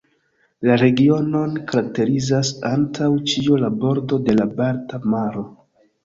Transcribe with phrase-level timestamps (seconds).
[0.67, 5.45] La regionon karakterizas antaŭ ĉio la bordo de la Balta maro.